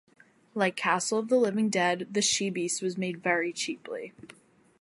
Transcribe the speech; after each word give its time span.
Like 0.55 0.75
"Castle 0.75 1.19
of 1.19 1.27
the 1.29 1.35
Living 1.37 1.69
Dead", 1.69 2.07
"The 2.09 2.23
She 2.23 2.49
Beast" 2.49 2.81
was 2.81 2.97
made 2.97 3.21
very 3.21 3.53
cheaply. 3.53 4.13